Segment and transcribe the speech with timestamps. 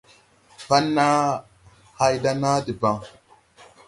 [0.67, 1.23] Pan naa
[1.97, 2.97] hay da naa debaŋ.